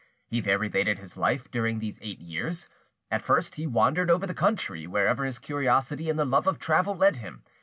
[0.25, 2.67] He there related his life during these eight years.
[3.11, 6.95] At first he wandered over the country, wherever his curiosity and the love of travel
[6.95, 7.43] led him.